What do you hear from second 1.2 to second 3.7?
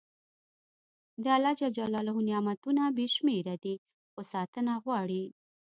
د الله نعمتونه بې شمېره